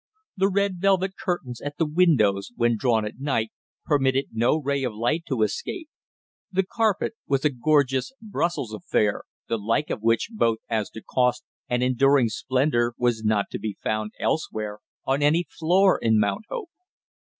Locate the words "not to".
13.23-13.59